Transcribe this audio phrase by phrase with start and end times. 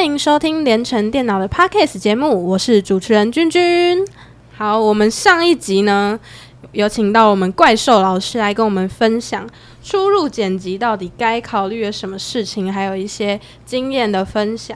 [0.00, 4.02] 欢迎收听联成电脑的 Podcast 节目，我是主持人君君。
[4.56, 6.18] 好，我们上一集呢，
[6.72, 9.46] 有请到我们怪兽老师来跟我们分享
[9.82, 14.74] 初入剪辑到底该考虑的什么事情，还有一些经验的分享。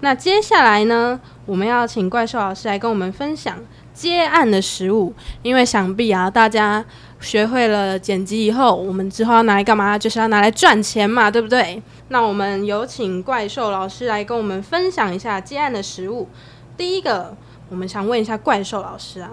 [0.00, 3.56] 那接下来呢，我们要请怪兽老师来跟我们分享
[3.92, 6.84] 接案的实务，因为想必啊，大家
[7.24, 9.98] 学会了剪辑以后，我们之后要拿来干嘛？
[9.98, 11.82] 就是要拿来赚钱嘛，对不对？
[12.08, 16.28] 那我们有请怪兽老师来跟我们分享一下接案的实务。
[16.76, 17.36] 第一个，
[17.70, 19.30] 我们想问一下怪兽老师啊，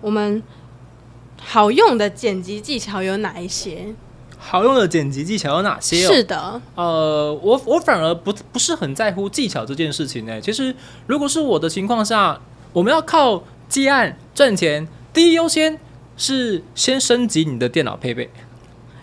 [0.00, 0.42] 我们
[1.40, 3.94] 好用的剪辑技巧有哪一些？
[4.36, 6.06] 好用的剪辑技巧有哪些？
[6.06, 10.40] 是的，呃，我我反而不不是很在乎技巧这件事情呢。
[10.40, 10.74] 其实，
[11.06, 12.40] 如果是我的情况下，
[12.72, 13.42] 我们要靠。
[13.68, 15.78] 接案赚钱，第一优先
[16.18, 18.28] 是先升级你的电脑配备，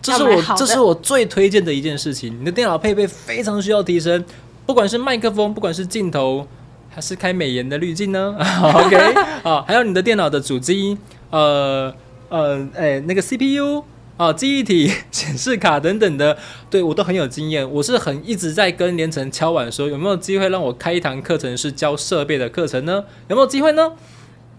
[0.02, 2.38] 这是我这是我最推荐的一件事情。
[2.40, 4.24] 你的电脑配备非常需要提升，
[4.66, 6.46] 不管是麦克风，不管是镜头，
[6.90, 8.36] 还是开美颜的滤镜呢？
[8.62, 8.96] OK
[9.50, 10.98] 啊，还有你的电脑的主机，
[11.30, 11.92] 呃
[12.30, 13.84] 呃，哎，那个 CPU
[14.18, 16.38] 啊，记忆体、显示卡等等的，
[16.70, 17.70] 对我都很有经验。
[17.72, 23.04] 我是很一直在跟连成敲碗说，有没有机会让我开一堂课程是教设备的课程呢？
[23.30, 23.94] 有没有机会呢？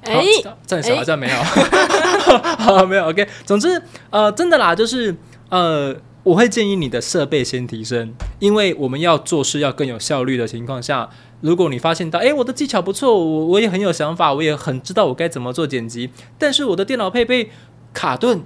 [0.03, 0.25] 哎，
[0.65, 1.35] 暂时好像没有，
[2.59, 3.09] 好，没有。
[3.09, 5.15] OK，总之，呃，真的啦，就是
[5.49, 11.09] 呃，我会建议你的设备先提升，因为我们要做事要更有效率的情况下，
[11.41, 17.51] 如果你发现到，哎，我的技巧不错，我我也很有想法，我也很知道我该怎么做剪辑，但是我的电脑配备
[17.93, 18.43] 卡顿，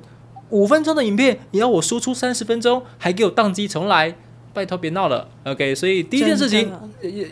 [0.49, 4.17] 五分钟的影片，你要我输出三十分钟，还给我宕机重来，
[4.55, 5.29] 拜托别闹了。
[5.45, 6.73] OK，所以第一件事情，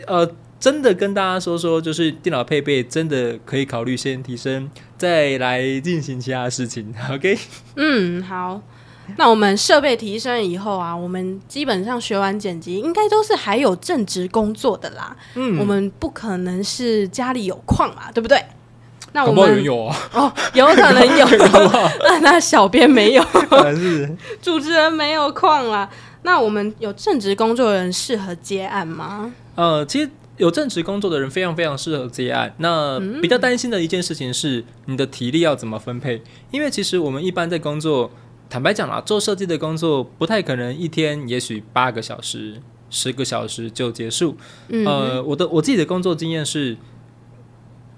[0.05, 0.29] 呃。
[0.59, 6.93] 真的跟大家说说，就是电脑配备真的可以考虑先提升，再来进行其他事情。
[7.11, 7.37] OK，
[7.75, 8.61] 嗯，好。
[9.17, 15.17] 那我们设备提升以后啊，我们基本上学完剪辑，应该都是还有正职工作的啦。
[15.33, 18.39] 嗯，我们不可能是家里有矿嘛，对不对？
[19.11, 21.25] 那我们有啊，哦，有可能有，
[22.05, 23.23] 那 那小编没有，
[23.75, 25.89] 是 主持人没有矿啦。
[26.21, 29.33] 那我们有正职工作的人适合接案吗？
[29.55, 30.09] 呃，其实。
[30.39, 32.55] 有正职工作的人非常非常适合接案。
[32.57, 36.23] 那比较担心的一件事情是，你的体力要怎么分配？
[36.49, 38.09] 因为其实我们一般在工作，
[38.49, 44.35] 坦白讲啦，做设计的工作不太可能一天也许八个小时、十个小时就结束。
[44.85, 46.75] 呃，我的我自己的工作经验是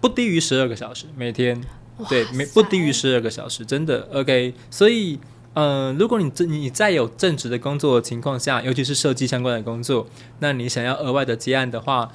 [0.02, 1.64] 不低于十二个小时每天，
[2.10, 4.54] 对，没不低于十二个小时，真的 OK。
[4.70, 5.20] 所以。
[5.54, 10.08] 嗯、呃，如果你你在有正职的工作的情况下，尤其是设计相关的工作，
[10.40, 12.10] 那你想要额外的接案的话，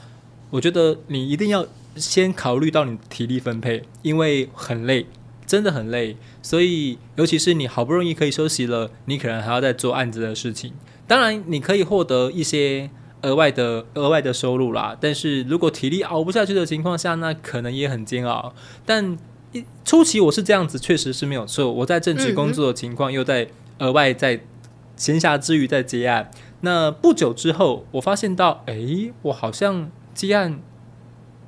[0.51, 5.07] 我觉得你一定要先考虑到你体力分配，因为很累，
[5.47, 6.17] 真的很累。
[6.43, 10.73] 所以，尤其是你好不容易可以休息了，你可能还要再做案子的事情。
[11.07, 12.89] 当然，你可以获得一些
[13.23, 14.97] 额外的额外的收入啦。
[15.01, 18.55] 但是如果体力熬不下去的情况下，那可能也很煎熬。
[18.85, 19.17] 但
[19.53, 21.73] 一初期我是这样子，确实是没有错。
[21.73, 23.49] 我在正职工作的情况，又在
[23.79, 24.41] 额外在
[24.97, 26.31] 闲暇之余在接案。
[26.61, 30.59] 那不久之后，我发现到，哎、我好像接案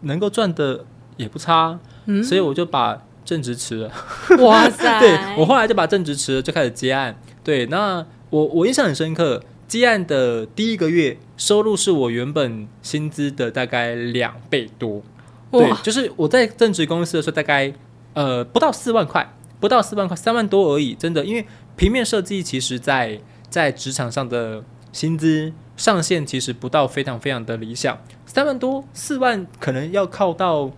[0.02, 0.84] 能够赚的
[1.16, 3.90] 也不差，嗯，所以我就把正职辞了。
[4.38, 5.00] 哇塞！
[5.00, 7.18] 对，我后来就把正职辞了，就开始接案。
[7.42, 15.02] 对，那我我印象很深刻，接案的第一个月收入是我原本薪资的大概两倍多。
[15.50, 17.74] 对，就是我在正职公司的时候，大概。
[18.14, 21.24] 呃，不到四万块，不到四万块，三万多而已，真的。
[21.24, 21.46] 因为
[21.76, 27.96] 平面设计其实在在职场上的薪资上限其实不到非常非常的理想，
[28.26, 30.70] 三万多四万可能要靠到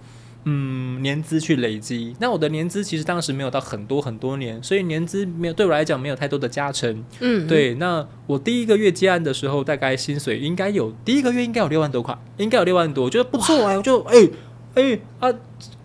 [0.44, 2.14] 嗯年资去累积。
[2.20, 7.04] 那我的年资其实当时没有到很多很多年，所以年资没有对我来讲没有太多的加成。
[7.18, 7.74] 嗯，对。
[7.74, 14.28] 那我第一个月接案的时候，大概薪水应该有第一个月应该有六万多块，应该有六万多，我觉得不错哎，我就哎
[14.74, 15.34] 哎啊，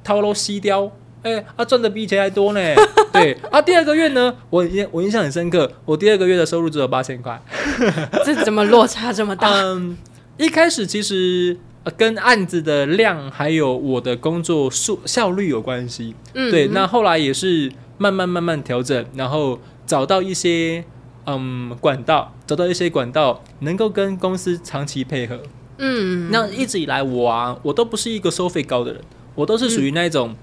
[0.04, 0.92] 掏楼西雕。
[1.24, 2.60] 哎、欸，啊，赚的比以前还多呢。
[3.12, 7.42] 对啊，第二个月呢，我印我印象很深刻，我第二个月的收入只有八千块。
[8.26, 9.50] 这怎么落差这么大？
[9.52, 9.98] 嗯，
[10.38, 11.58] 一开始其实
[11.98, 16.16] 跟案子的量还有我的工作速效率有关系。
[16.34, 16.68] 嗯，对。
[16.68, 20.84] 那后来也是慢慢慢慢调整，然后找到一些
[21.26, 25.40] 嗯管道，找到一些管道能够跟公司长期配合。
[25.78, 29.02] 嗯，那一直以来我啊，我都不是一个收费高的人，
[29.36, 30.36] 我都是属于那种。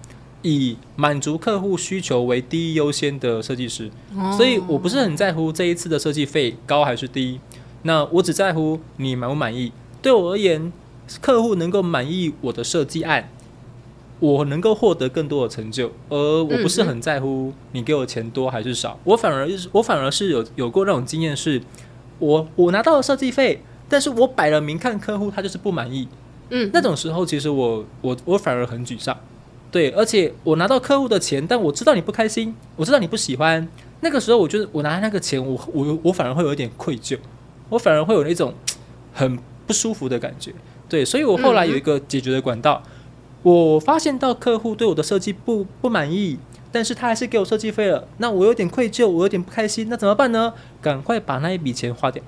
[0.42, 7.40] 以满足客户需求为第一优先的设计师，哦，所以我不是很在乎这一次的设计费高还是低，
[7.82, 9.72] 那我只在乎你满不满意。
[10.00, 10.72] 对我而言，
[11.20, 13.30] 客户能够满意我的设计案，
[14.18, 18.98] 我能够获得更多的成就，而我不是很在乎你给我钱多还是少。
[19.04, 21.62] 我反而我反而是有有过那种经验，是
[22.18, 26.08] 我我拿到了设计费，但是我摆了明看客户他就是不满意。
[26.50, 29.16] 嗯，那种时候其实我我我反而很沮丧。
[29.72, 33.66] 对，而且我拿到客户的钱，但我知道你不开心，我知道你不喜欢。
[34.02, 37.18] 那个时候，我觉得我拿那个钱，我我我反而会有一点愧疚，
[37.70, 38.52] 我反而会有那种
[39.14, 40.52] 很不舒服的感觉。
[40.90, 42.82] 对，所以我后来有一个解决的管道。
[42.84, 42.92] 嗯、
[43.44, 46.36] 我发现到客户对我的设计不不满意，
[46.70, 48.06] 但是他还是给我设计费了。
[48.18, 50.52] 那我有点愧疚，我有点不开心，那怎么办呢？
[50.82, 52.22] 赶快把那一笔钱花掉。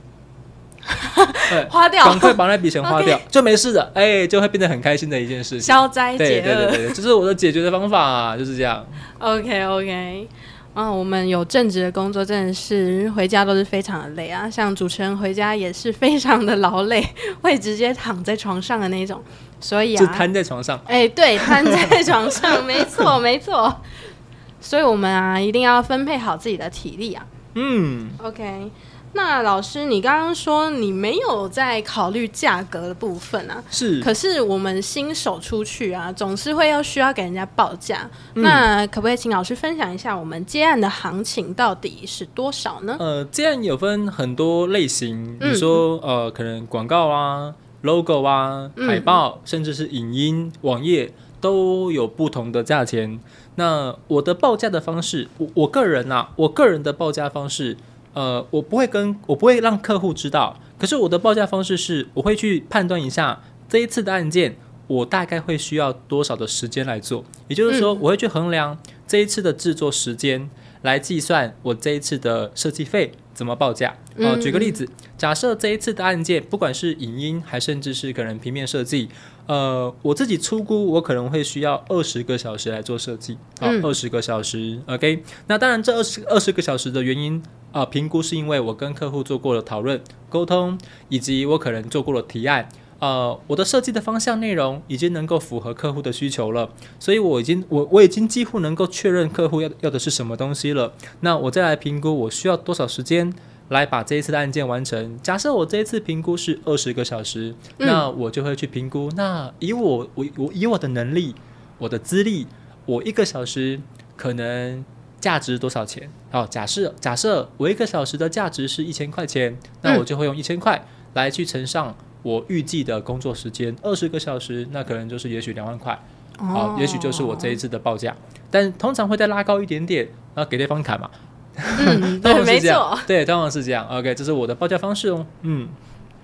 [1.50, 3.20] 对花掉，赶快把那笔钱花掉.
[3.30, 5.60] 就没事的，哎、欸，就会变得很开心的一件事情。
[5.60, 8.84] 消灾解厄，对对对对，这是我的解决的方法、啊，就是这样。
[9.18, 10.28] OK OK，
[10.74, 14.48] 啊，我们有正职的工作，真的是回家都是非常的累啊。
[14.48, 17.06] 像主持人回家也是非常的劳累，
[17.42, 19.22] 会直接躺在床上的那种。
[19.60, 20.78] 所以啊，就瘫在床上。
[20.86, 23.74] 哎、欸，对，瘫在床上，没错没错。
[24.60, 27.24] 所以我们啊，一定要分配好自己的体力啊。
[27.54, 28.70] 嗯，OK。
[29.14, 33.62] 那老师，你刚刚说你没有在考虑价格的部分啊？
[33.70, 34.00] 是。
[34.02, 38.10] 可是我们新手出去啊，总是会要需要给人家报价。
[38.34, 42.96] 嗯、那可不可以请老师分享一下我们接案的行情到底是多少呢？
[42.98, 53.20] 呃，接案有分很多类型，比如说、嗯、呃，可能广告啊、logo 啊、海报，嗯、甚至是影音、网页都有不同的价钱。
[53.54, 57.76] 那我的报价的方式，我我个人啊，我个人的报价方式。
[58.14, 64.56] 呃，我不会跟我不会让客户知道，可是我的报价方式是，我会去判断一下这一次的案件，
[64.86, 70.48] 我大概会需要多少的时间来做，也就是说，我会去衡量这一次的制作时间，
[70.82, 73.96] 来计算我这一次的设计费怎么报价。
[74.16, 74.88] 呃，举个例子，
[75.18, 79.08] 假设这一次的案件，不管是影音还甚至是可能平面设计，
[79.46, 85.22] 呃，我自己初估我可能会需要二十个小时来做设计，好，二十个小时，OK。
[85.46, 87.42] 那当然，这二十二十个小时的原因。
[87.74, 92.68] 啊，评估是因为我跟客户做过了讨论、沟通，以及我可能做过了提案。
[93.00, 96.70] 呃，我的设计的方向内容已经能够符合客户的需求了，
[97.00, 100.92] 所以我已经我我已经几乎能够确认客户要要的是什么东西了。
[101.22, 103.34] 那我再来评估我需要多少时间
[103.68, 105.18] 来把这一次的案件完成。
[105.22, 109.10] 假设我这一次评估是二十个小时，嗯、那我就会去评估。
[109.16, 111.34] 那以我我我以我的能力、
[111.78, 112.46] 我的资历，
[112.86, 113.80] 我一个小时
[114.16, 114.84] 可能。
[115.20, 116.10] 价值多少钱？
[116.30, 125.98] 好，假设假设我一个小时的价值是一千块钱，那我就会用一千块来去乘上我预计的工作时间二十个小时，那可能就是也许两万块。
[126.36, 128.14] 好，也许就是我这一次的报价，
[128.50, 131.10] 但通常会再拉高一点点，然后给对方砍嘛。
[131.56, 133.86] 嗯， 对，没错，对，通常是这样。
[133.88, 135.26] OK，这是我的报价方式哦。
[135.42, 135.68] 嗯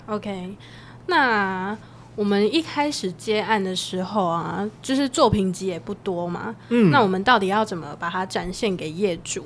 [0.06, 0.56] ，OK，
[1.06, 1.76] 那。
[2.16, 6.54] 我们一开始接案的时候啊，就是作品集也不多嘛。
[6.68, 9.42] 嗯，那我们到底要怎么把它展现给业主？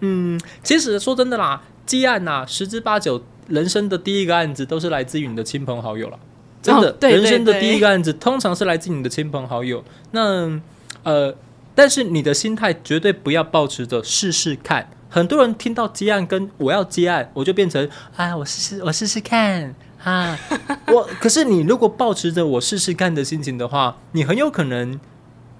[0.00, 6.18] 嗯，其实说真的啦，接案呐，十之八九，人生的第一个案子都是来自于你的亲朋好友了。
[6.60, 9.82] 真的，哦、对对对，人生的第一个案子通常是来自你的亲朋好友。
[10.10, 10.60] 那
[11.04, 11.34] 呃，
[11.74, 14.90] 但是你的心态绝对不要抱持着试试看。
[15.10, 17.86] 很多人听到接案跟我要接案，我就变成
[18.16, 19.74] 啊，我试试，我试试看。
[20.02, 20.38] 啊，
[20.88, 24.98] 我可是你如果抱持着我试试看的心情的话，你很有可能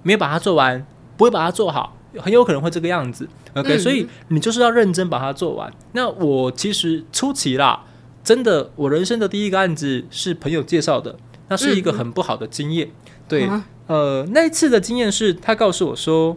[0.01, 0.83] 没有把它做完，
[1.15, 3.29] 不会把它做好，很有可能会这个样子。
[3.53, 5.71] OK，、嗯、所以你就是要认真把它做完。
[5.91, 7.83] 那我其实初期啦，
[8.23, 11.15] 真的，我人生的第一个案子是朋友介绍的，
[11.49, 12.87] 那是一个很不好的经验。
[12.87, 16.35] 嗯、对，啊、呃，那一次的经验是他告诉我说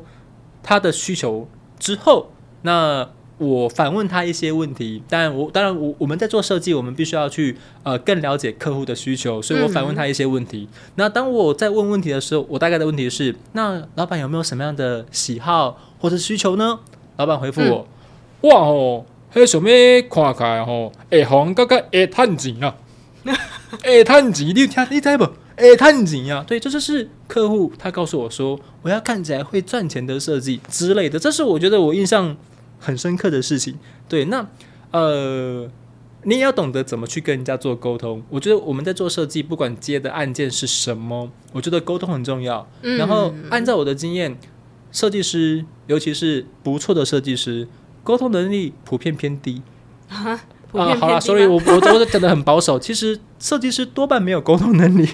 [0.63, 1.49] 他的需求
[1.79, 2.34] 之后，
[2.65, 3.09] 那。
[3.37, 10.69] 我反问他一些问题，但我当然我我们在做设计，我们必须要去呃更了解客户的需求，所以我反问他一些问题。
[10.71, 16.79] 嗯、那当我在问问题的时候，我大概的问题是：那老板有没有什么样的喜好或者需求呢？
[17.17, 17.89] 老板回复我：
[18.43, 19.69] 嗯、哇哦，还什么
[20.09, 22.77] 看开吼，会红哥哥会赚钱啊，
[23.83, 25.29] 会赚钱，你有听你知不？
[25.57, 31.19] 会赚钱啊，对，这就是客户他告诉我说，我要看起来会赚钱的设计之类的。
[31.19, 32.37] 这是我觉得我印象。
[32.85, 34.47] 很深刻的事情，对，那
[34.91, 35.69] 呃，
[36.25, 38.23] 你也要懂得怎么去跟人家做沟通。
[38.29, 42.69] 我觉得我们在做设计，不管接的案件是什么，我觉得沟通很重要。
[42.83, 44.39] 嗯、然后按照我的经验，
[44.93, 47.67] 设计师，尤其是不错的设计师，
[48.03, 49.63] 沟通能力普遍偏低。
[50.09, 52.79] 啊， 啊好了，所以我我我讲的很保守。
[52.79, 55.09] 其实设计师多半没有沟通能力。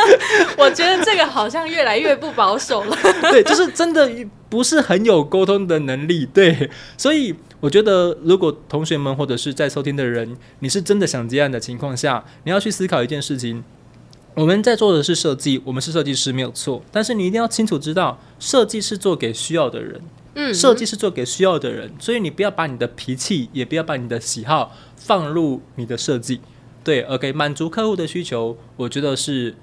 [0.58, 2.96] 我觉得这个好像越来越不保守了。
[3.30, 4.10] 对，就是真的
[4.48, 6.26] 不是很有沟通的能力。
[6.26, 13.62] 对，所以我觉得，如果同学们或者是在收听的人，你是真的想接案的情况下，你要去思考一件事情：
[14.34, 20.00] 我们在做的是设计，我们是设计师没有错，但是你一定要清楚知道，设计是做给需要的人。
[20.34, 26.40] 嗯，设计是做给需要的人，所以你不要把你的脾气，也不要把你的喜好放入你的设计。
[26.82, 29.54] 对，OK，满足客户的需求，我觉得是。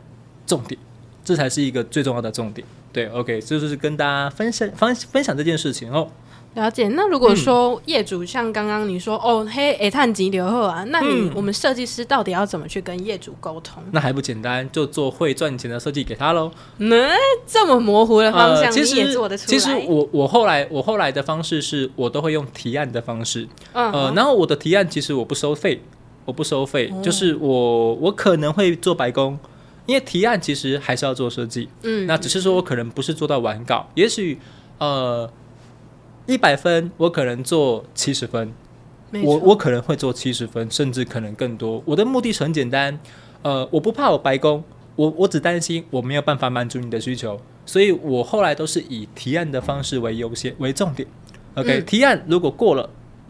[0.50, 0.81] 重点，
[1.24, 2.65] 这才是一个最重要的重点。
[2.91, 6.10] 对，OK，这就是跟大家分享分分享这件事情哦。
[6.56, 6.88] 了解。
[6.89, 13.82] 那如果说业主像刚刚你说、嗯、哦，嘿，哎，碳急流后啊，那你、嗯、我们设计师到底要怎么去跟业主沟通？
[13.91, 16.51] 那还不简单，就做会赚钱的设计给他喽。
[16.77, 17.12] 那、嗯、
[17.46, 19.48] 这么模糊的方向，呃、其实你也做得出来？
[19.48, 25.82] 其实我我后来我后来的方式是我都会用提案的方式，嗯，呃，然后我的提案其实我不收费，
[26.25, 29.38] 我不收费，嗯、就是我我可能会做白工，
[29.86, 34.39] 因为提案其实还是要做设计，嗯，那只是说我可能不是做到完稿，也许
[34.79, 35.29] 呃。
[36.30, 38.54] 一百分，我可能做七十分，
[39.24, 41.82] 我我可能会做七十分，甚至可能更多。
[41.86, 43.00] 我的目的是很简单，
[43.42, 44.64] 呃，我不怕我白工，
[44.96, 51.08] 我我只担心我没有办法满足你的需求，所以我后来都是以提案的方式为优先为重点。
[51.56, 52.88] OK，嗯，提案如果过了，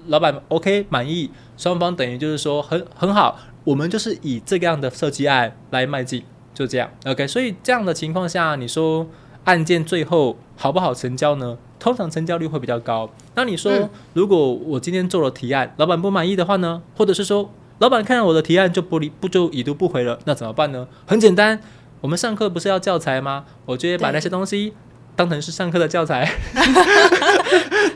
[0.07, 6.21] 老板 OK 满意，双方等于就是说很很好，我们就是以这个样的设计案来迈进，
[6.53, 6.91] 就这样。
[7.05, 9.07] OK，所以这样的情况下，你说
[9.49, 11.57] 案件最后好不好成交呢？
[11.79, 13.09] 通常成交率会比较高。
[13.33, 16.81] 那你说，嗯、如果我今天做了提案，老板不满意的话呢？
[16.95, 20.87] 或者是说，老板看到我的提案就不理不就已读不回了，那怎么办呢？
[21.07, 21.59] 很简单，
[22.01, 23.45] 我们上课不是要教材吗？
[23.65, 24.73] 我直接把那些东西
[25.15, 26.29] 当成是上课的教材。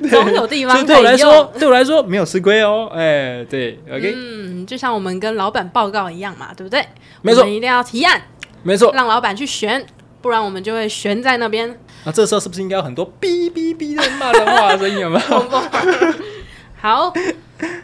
[0.09, 2.89] 总有地方 对我来说，对我来说没有吃亏哦。
[2.93, 4.13] 哎，对，OK。
[4.15, 6.85] 嗯，就像我们跟老板报告一样嘛，对不对？
[7.21, 8.21] 没错，我们一定要提案，
[8.63, 9.85] 没错，让老板去选，
[10.23, 11.77] 不然我们就会悬在那边。
[12.05, 14.99] 那这时候是不是应该有很多哔哔哔的骂人话的声音？
[14.99, 15.61] 有没有？
[16.79, 17.13] 好，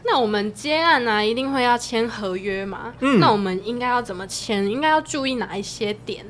[0.06, 2.94] 那我们接案呢、啊，一定会要签合约嘛？
[3.02, 4.66] 嗯，那我们应该要怎么签？
[4.66, 6.26] 应该要注意哪一些点？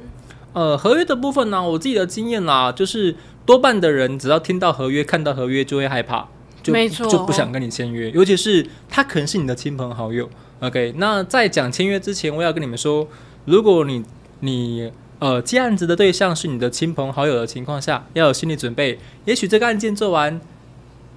[0.53, 6.27] 呃，合约的部分呢、啊，我自己的经验啦，就是多半的人只要听到合约、看到合约就会害怕，
[6.63, 8.09] 就没错，就不想跟你签约。
[8.11, 10.27] 尤其是他可能是你的亲朋好友。
[10.59, 13.07] OK，那在讲签约之前，我要跟你们说，
[13.45, 14.03] 如果你
[14.39, 14.91] 你。
[15.19, 18.97] 呃，接案子的对象是你的亲朋好友的情况下，要有心理准备。
[19.25, 20.39] 也许这个案件做完，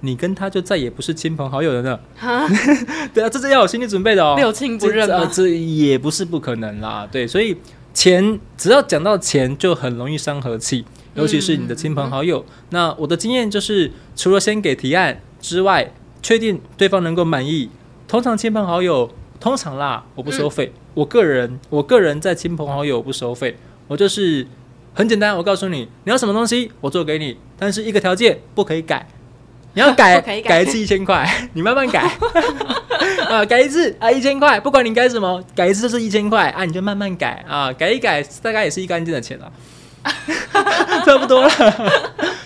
[0.01, 1.97] 你跟他就再也不是亲朋好友了呢。
[2.17, 2.45] 哈
[3.15, 4.35] 对啊，这是要有心理准备的哦。
[4.35, 7.07] 六亲不认啊，这也不是不可能啦。
[7.09, 7.55] 对，所以
[7.93, 10.83] 钱只要讲到钱，就很容易伤和气，
[11.15, 12.39] 尤其是你的亲朋好友。
[12.39, 17.69] 嗯、那我的经验就是，除了先给提案之外，确定对方能够满意。
[18.05, 20.73] 通常亲朋好友，通常啦，我不收费。
[20.75, 23.55] 嗯、我个人，我个人在亲朋好友不收费。
[23.87, 24.47] 我就是
[24.93, 29.07] 很简单，我告诉你，你要什么东西，我做给你，但是一个条件不可以改，
[29.73, 32.09] 你要改改，改一次一千块， 你慢慢改。
[33.29, 36.49] 啊，改一次啊一千块，不管你改什么，改一次就是一千块。
[36.49, 37.43] 啊，你就慢慢改。
[37.47, 39.51] 啊，改一改大概也是一干净的钱了，
[41.05, 41.49] 差不多了，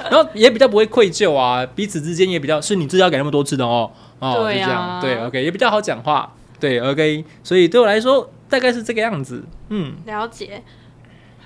[0.09, 10.63] 然后也比较不会愧疚啊，彼此之间也比较是你自己要改那么多次的哦，哦，对啊，对，OK 也比较好讲话，对，OK，所以对我来说大概是这个样子，嗯，了解。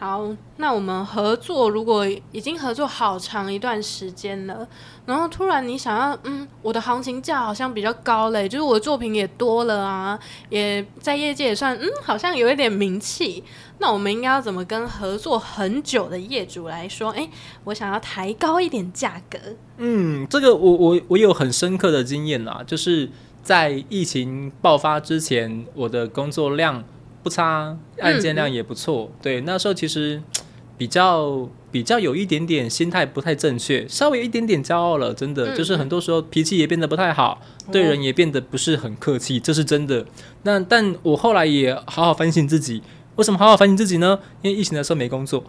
[0.03, 0.27] 好，
[0.57, 4.67] 那我们合作如果已经合作好长一段时间了，
[5.05, 10.17] 然后突然你想要，嗯，我的行情价好像比较高嘞，就是我的作品也多了啊，
[10.49, 13.43] 也在业界也算，嗯，好像有一点名气。
[13.77, 17.11] 那我们应该要怎么跟合作很久的业主来说？
[17.11, 17.29] 哎，
[17.65, 19.37] 我想要抬高一点价格。
[19.77, 23.07] 嗯，这个我我我有很深刻的经验啦，就是
[23.43, 26.83] 在疫情爆发之前，我的工作量。
[27.23, 29.11] 不差，案件量也不错。
[29.11, 30.21] 嗯、对，那时候其实
[30.77, 35.13] 比较比较有一点点心态不太正确，稍微有一点点骄傲了。
[35.13, 40.05] 真的，嗯、就是很多时候脾气也变得不太好，嗯、对人也变得不是很客气，这是真的。
[40.43, 42.81] 那但我后来也好好反省自己，
[43.17, 44.19] 为什么好好反省自己呢？
[44.41, 45.43] 因为疫情的时候没工作，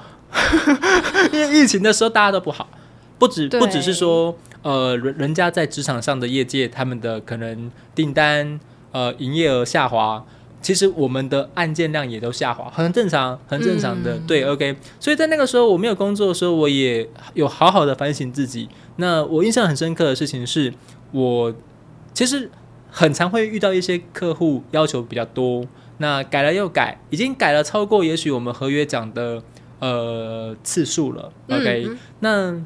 [1.32, 2.68] 因为疫情的时候大家都不好，
[3.18, 8.60] 不止不只是说呃人人家在职场上的业界，他们的可能订单
[8.90, 10.22] 呃营业额下滑。
[10.62, 14.14] 其实我们的案件量也都下滑，很正常，很正常的。
[14.16, 14.76] 嗯、对，OK。
[15.00, 18.68] 所以在那个时候我没有工作的时候，我也有好好的反省自己。
[18.96, 20.72] 那我印象很深刻的事情是，
[21.10, 21.52] 我
[22.14, 22.48] 其实
[22.88, 25.66] 很常会遇到一些客户要求比较多，
[25.98, 29.42] 那改了又改，已经改了超过也许我们合约讲的
[29.80, 31.32] 呃次数了。
[31.48, 32.62] OK，嗯、那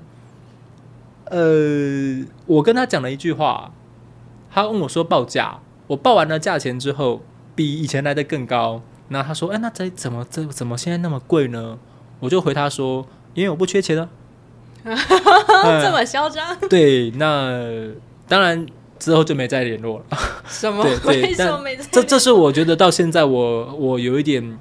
[1.35, 3.73] 呃，我跟他讲了一句话，
[4.53, 7.23] 他问我说报价，我报完了价钱之后。
[7.57, 11.77] 比以前来的更高，那他说：“哎，那这怎么这怎么现在那么贵呢？”
[12.21, 14.09] 我就回他说：“因为我不缺钱了。
[14.85, 16.57] ”这么嚣张？
[16.69, 17.61] 对，那
[18.29, 18.65] 当然
[18.99, 20.05] 之后就没再联络了。
[20.47, 20.85] 什么？
[20.85, 21.85] 对对为什么没再？
[21.91, 24.59] 这这是我觉得到现在我我有一点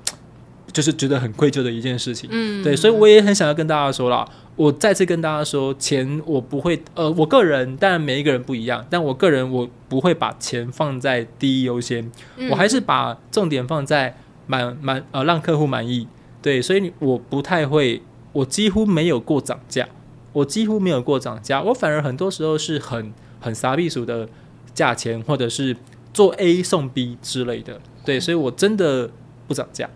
[0.72, 2.30] 就是觉得很愧疚的一件事情。
[2.32, 4.28] 嗯，对，所以我也很想要跟大家说啦。
[4.56, 14.16] 我再次跟大家说，钱我不会，呃，我个人当然每一个人不一样，但我个人我不会把钱放在第一优先，嗯、我还是把重点放在
[14.48, 16.08] 满满呃让客户满意，
[16.42, 19.88] 对，所以我不太会，我几乎没有过涨价，
[20.32, 24.30] 我几乎没有过涨价，我反而很多时候是很很傻逼数的
[24.74, 25.76] 价钱，或者是
[26.14, 29.10] 做 A 送 B 之类的，对，所以我真的
[29.48, 29.90] 不涨价。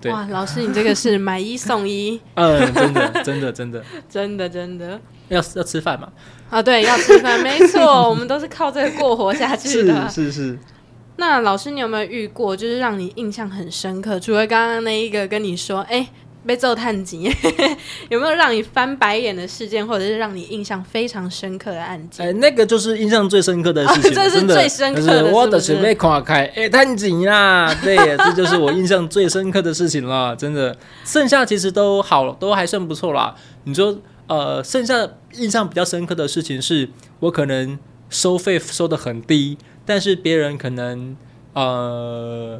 [0.00, 2.20] 对哇，老师，你这个是买一送一？
[2.34, 6.08] 嗯，真的，真的，真的， 真的，真的，要要吃饭嘛？
[6.50, 10.08] 啊，对，要吃饭，没错， 我们都是靠这个过活下去的。
[10.08, 10.58] 是是是。
[11.16, 14.20] 那老师，你有没有遇过，就是让你印象很深刻？
[14.20, 16.08] 除了刚刚那一个跟你说，哎、欸。
[16.48, 17.30] 被揍探级，
[18.08, 22.24] 有没有让你翻白眼的事件，或者是让你印象非常深刻的案件？
[22.24, 25.18] 哎、欸，那个就是印象最深刻的事情，哦、 这是最深刻的。
[25.18, 30.74] 是是我的是被夸开，哎，探级啦， 对，这就是我印象最深刻的事情了，真的。
[31.04, 33.34] 剩下其实都好，都还算不错啦。
[33.64, 36.88] 你说，呃，剩下印象比较深刻的事情是，
[37.20, 37.78] 我可能
[38.08, 41.14] 收费收的很低，但是别人可能
[41.52, 42.58] 呃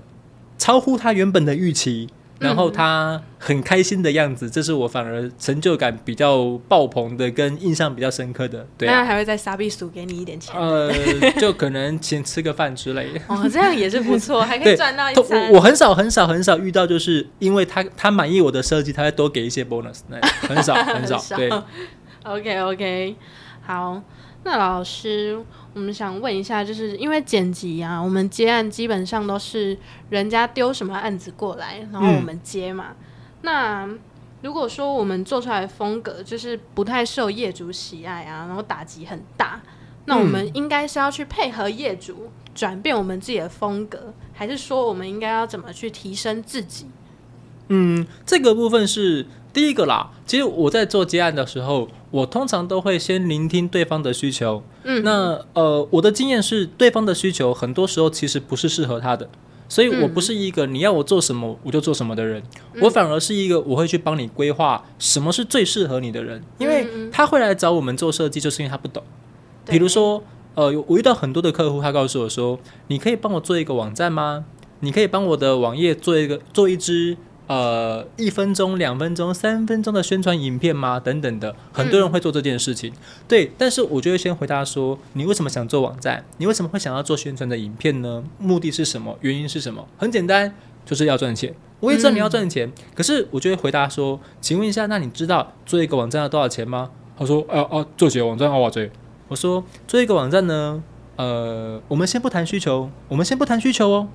[0.58, 2.10] 超乎他原本的预期。
[2.38, 8.66] 然后他很开心的样子，嗯、这是我反而成就感比较爆棚的，跟印象比较深刻的。
[8.76, 10.54] 对、啊，那还会在沙比数给你一点钱？
[10.60, 10.90] 呃，
[11.40, 13.20] 就可能请吃个饭之类的。
[13.26, 15.50] 哦， 这样也是不错，还可以赚到一餐。
[15.52, 20.00] 我很少很少很少遇到，就是因为他他满意我的设计，他会多给一些 bonus。
[20.08, 21.20] 那很少 很少。
[21.36, 21.50] 对
[22.24, 23.16] ，OK OK，
[23.66, 24.02] 好。
[24.50, 25.38] 那老师，
[25.74, 29.76] 我们想问一下，就是因为剪辑啊，我们接案基本上都是
[30.08, 32.86] 人家丢什么案子过来，然后我们接嘛。
[32.92, 32.96] 嗯、
[33.42, 33.86] 那
[34.40, 39.60] 如果说我们做出来的风格就是不太受业主喜爱啊，然后打击很大，
[40.06, 46.86] 那我们应该是要去配合业主转变我们自己的风格，还是说我们应该要怎么去提升自己？
[47.68, 49.26] 嗯，这个部分是。
[49.50, 54.62] 第一个啦，其实我在做接案的时候，我通常都会先聆听对方的需求。
[54.84, 59.28] 嗯，那呃，我的经验是，对方的需求很多时候其实不是适合他的，
[59.68, 62.42] 所以我不是一个你要我做什么我就做什么的人，
[62.74, 69.02] 嗯、我反而是一个我会去帮你规划什么是最适合你的人，因为他会来找我们做设计，就是因为他不懂。
[69.66, 70.22] 比如说，
[70.54, 74.46] 呃，我遇到很多的客户，他告诉我说：“你可以帮我做一个网站吗？
[74.80, 81.00] 你可以帮我的网页做一个做一支。”呃，一分钟、两分钟、三分钟的宣传影片吗？
[81.00, 82.92] 等等的，很多人会做这件事情。
[83.26, 86.22] 对，但是我就会先回答说：你为什么想做网站？
[86.36, 88.22] 你为什么会想要做宣传的影片呢？
[88.38, 89.16] 目的是什么？
[89.22, 89.88] 原因是什么？
[89.96, 91.54] 很简单，就是要赚钱。
[91.80, 96.90] 我也知道你要赚钱，可是我就会回答说：请问一下，那你知道做一个网站要多少钱吗？
[97.16, 98.90] 他说：哦、呃、哦，做几个网站要多少钱？
[99.28, 100.82] 我说：做一个网站呢，
[101.16, 104.08] 呃，我们先不谈需求，我们先不谈需求哦，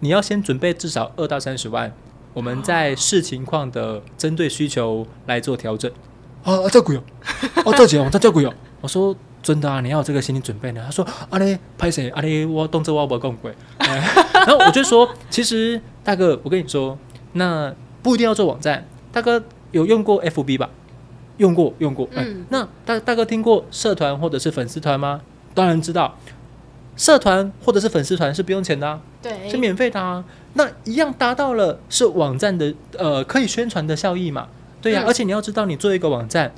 [0.00, 1.94] 你要先准备至少二到三十万。
[2.34, 5.90] 我们在视情况的针对需求来做调整。
[6.42, 7.02] 啊啊，这鬼哦！
[7.64, 8.52] 啊，这钱哦，这这贵哦！
[8.82, 10.82] 我说真的啊，你要有这个心理准备呢。
[10.84, 13.54] 他说啊嘞，拍谁啊嘞，我动作我不更贵。
[13.78, 16.98] 然后我就说，其实大哥，我跟你说，
[17.32, 18.86] 那不一定要做网站。
[19.10, 20.68] 大哥有用过 FB 吧？
[21.38, 22.06] 用过，用过。
[22.12, 22.44] 嗯。
[22.50, 25.22] 那大大哥听过社团或者是粉丝团吗？
[25.54, 26.18] 当然知道。
[26.96, 30.24] 社团或者是粉丝团是不用钱的啊，对，是免费的啊。
[30.54, 34.46] 那一样达到了是网站的呃可以宣传的效益嘛？
[34.80, 36.52] 对呀，啊，嗯，而且你要知道，你做一个网站，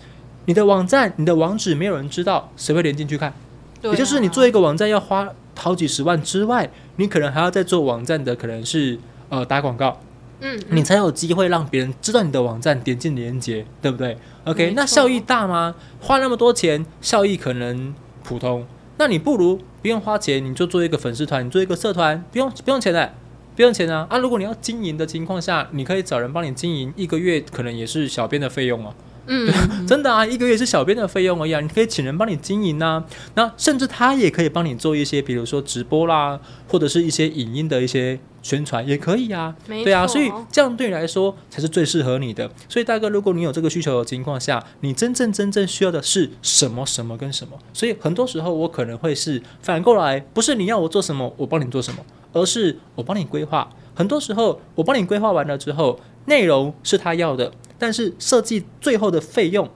[0.44, 3.32] 你的网站你的网址没有人知道，谁会连进去看？
[3.80, 8.98] 对啊，也就是你做一个网站要花好几十万之外，你可能还要再做网站的可能是
[9.30, 9.98] 呃打广告，
[10.40, 15.74] 嗯，嗯，你才有机会让别人知道你的网站，点进连接，对不对？OK，那效益大吗？
[16.00, 18.66] 花那么多钱，效益可能普通。
[18.98, 23.14] 那你不如不用花钱，你就做一个粉丝团，你做一个社团，不用不用钱的，
[23.54, 24.04] 不用钱啊！
[24.10, 28.92] 啊，如果你要经营的情况下，你可以找人帮你经营，一个月可能也是小编的费用哦。
[29.26, 29.54] 嗯，对，
[29.86, 31.60] 真的啊，一个月是小编的费用而已啊！
[31.60, 33.02] 你可以请人帮你经营呐，
[33.34, 39.54] 那甚至他也可以帮你做一些，比如说直播啦，或者是一些影音的一些宣传也可以啊。
[39.66, 42.50] 对啊，所以这样对你来说才是最适合你的。
[42.68, 47.58] 所以大哥，如果你有这个需求的情况下，你真正真正需要的是什么什么跟什么？
[47.72, 51.98] 所以很多时候我可能会是反过来，不是你要我做什么，我帮你做什么，
[52.32, 53.68] 而是我帮你规划。
[53.94, 57.50] 很多时候我帮你规划完了之后，内容是他要的。
[57.78, 59.68] 但是设计最后的费用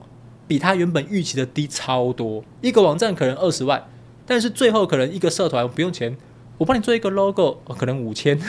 [0.47, 3.87] 比他原本预期的低超多，一个网站可能二十万，
[4.25, 6.17] 但是最后可能一个社团不用钱，
[6.57, 8.39] 我帮你做一个 logo，可能五千，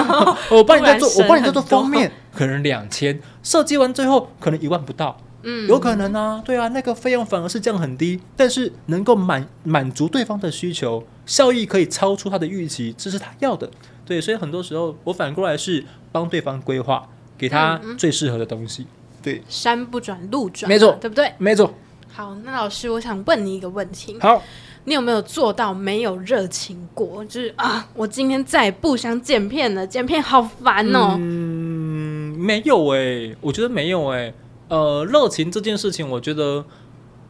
[0.50, 13.70] 我帮你再做，我帮你再做封面，可能两千，设计完最后可能一万不到，嗯，有可能啊，对啊，那个费用反而是降很低，但是能够满满足对方的需求，效益可以超出他的预期，这是他要的，
[14.06, 18.86] 对，所以很多时候我反过来是帮对方规划，给他最适合的东西。
[19.22, 21.32] 对，山不转路转，没错，对不对？
[21.38, 21.72] 没错。
[22.12, 24.16] 好，那老师，我想问你一个问题。
[24.20, 24.42] 好，
[24.84, 27.24] 你有没有做到没有热情过？
[27.24, 31.14] 就是啊，我今天再也不想剪片了，剪片好烦哦。
[31.18, 34.34] 嗯，没有哎、欸，我觉得没有哎、欸。
[34.68, 36.64] 呃，热情这件事情，我觉得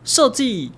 [0.04, 0.72] 设计，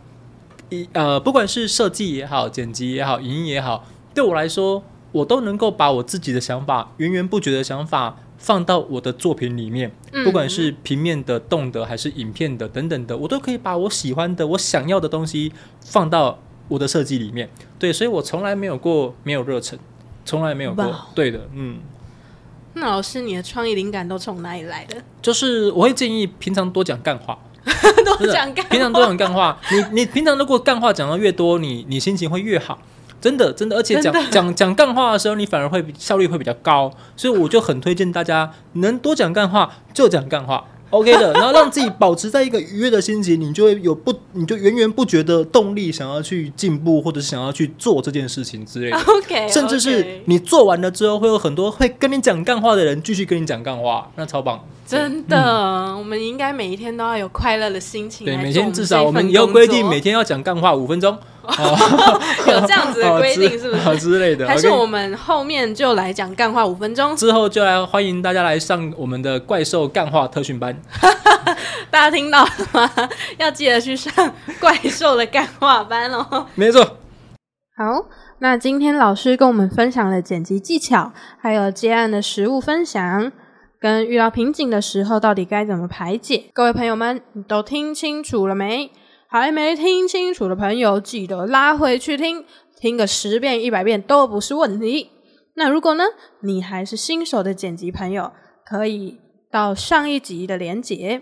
[0.69, 9.89] 一呃，不管是设计也好，剪辑也好，影音也好，对我来说，我都能够把我自己的想法，源源不绝的想法放到我的作品里面，
[10.25, 17.49] 不管是平面的、动的，还是影片的等等的，我都可以把我喜欢的、我想要的东西放到我的设计里面。
[17.79, 19.79] 对，所以我从来没有过没有热忱，
[20.25, 20.93] 从来没有过。
[21.15, 21.79] 对的，嗯。
[22.75, 24.97] 那老师，你的创意灵感都从哪里来的？
[25.21, 27.39] 就是我会建议平常多讲干话，
[28.05, 29.57] 多讲干话，平常多讲干话。
[29.71, 32.81] 你你平常如果干话讲的越多，你你心情会越好，
[33.23, 33.77] 真的真的。
[33.77, 36.93] 而且讲讲讲干话的时候，你反而会效率会比较高。
[37.17, 40.63] 所以我就很推荐大家能多讲干话就讲干话。
[40.91, 48.99] OK 的， 然后让自己保持在一个愉悦的心情，你就会有不，你就源源不绝的动力，想要去进步，或者想要去做这件事情之类的。
[49.09, 54.63] OK，甚至是你做完了之后，会有很多会跟你讲干话的人继续跟你讲干话，那超棒。
[54.93, 58.27] 真的，嗯、我们应该每一天都要有快乐的心情。
[58.27, 61.17] 对，每天至少我们要规定每天要讲干话五分钟。
[61.43, 61.51] 哦、
[62.47, 63.99] 有这样子的规定是不是？
[63.99, 67.17] 之类的，还是我们后面就来讲干话五分钟？
[67.17, 70.77] 之后就来欢迎大家来上我们的怪兽干话特训班。
[71.91, 72.91] 大家听到了吗？
[73.39, 74.13] 要记得去上
[74.61, 76.47] 怪兽的干话班哦。
[76.55, 76.99] 没错。
[77.77, 78.07] 好，
[78.39, 83.33] 那今天老师跟我们分享了剪辑技巧，还有接案的实物分享，
[83.83, 86.45] 跟遇到瓶颈的时候到底该怎么排解。
[86.53, 88.93] 各位朋友们，你都听清楚了没？
[89.27, 92.45] 还没听清楚的朋友，记得拉回去听，
[92.79, 95.11] 听个十遍、一百遍都不是问题。
[95.57, 96.05] 那如果呢，
[96.43, 98.31] 你还是新手的剪辑朋友，
[98.65, 99.19] 可以
[99.51, 101.21] 到上一集的连结。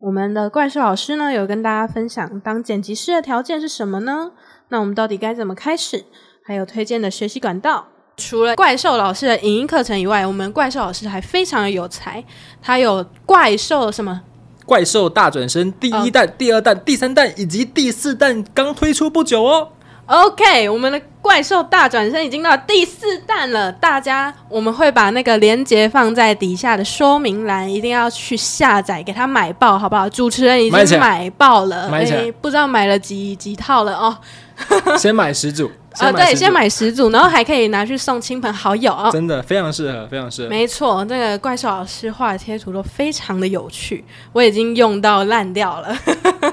[0.00, 4.32] 我们的怪兽老师呢，有跟大家分享当剪辑师的条件是什么呢？
[4.68, 6.04] 那我们到底该怎么开始？
[6.44, 7.88] 还有推荐的学习管道。
[8.16, 12.22] 除了怪兽老师的影音课程以外，我们怪兽老师还非常的有才，
[12.62, 14.20] 他有怪兽什么？
[14.64, 19.68] 怪兽大转身第一弹、第二弹、第三弹以及第四弹刚推出不久哦。
[20.06, 30.08] OK，我们的怪兽大转身已经到第四弹了，大家我们会把那个链接放在底下的说明栏，一定要去下载，给他买爆，好不好？
[30.08, 31.90] 主持人已经买爆了，
[32.40, 34.16] 不知道买了几几套了哦。
[34.96, 35.70] 先买十组。
[35.98, 39.10] 啊，对，先买十组，然后还可以拿去送亲朋好友哦。
[39.12, 40.48] 真的非常适合，非常适合。
[40.48, 45.96] 没错，这个怪兽老师画的贴图都非常的有趣，我已经用到烂掉了。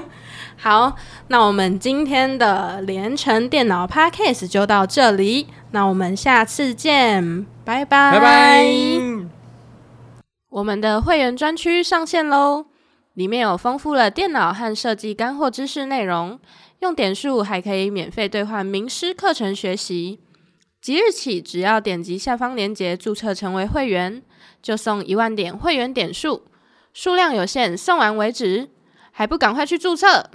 [0.56, 0.94] 好，
[1.26, 8.64] 那我们今天的连城电脑 Podcast 就到这里，那我们下次见，拜拜，拜拜。
[10.50, 12.66] 我们的会员专区上线喽，
[13.14, 16.38] 里面有丰富了电脑和设计干货知识内容。
[16.82, 20.18] 用点数还可以免费兑换名师课程学习，
[20.80, 24.20] 即日起只要点击下方链接注册成为会员，
[24.60, 26.42] 就送一万点会员点数，
[26.92, 28.68] 数量有限，送完为止，
[29.12, 30.28] 还不赶快去注册？